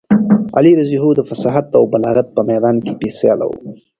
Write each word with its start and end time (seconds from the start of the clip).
علي 0.57 0.71
رض 0.77 0.89
د 1.17 1.21
فصاحت 1.29 1.67
او 1.77 1.83
بلاغت 1.93 2.27
په 2.35 2.41
میدان 2.49 2.75
کې 2.85 2.93
بې 2.99 3.09
سیاله 3.19 3.45
و. 3.49 3.53